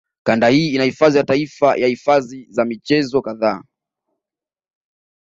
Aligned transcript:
Kanda 0.23 0.47
hii 0.47 0.75
ina 0.75 0.83
hifadhi 0.83 1.13
za 1.13 1.23
taifa 1.23 1.77
na 1.77 1.87
hifadhi 1.87 2.47
za 2.49 2.65
michezo 2.65 3.21
kadhaa 3.21 3.63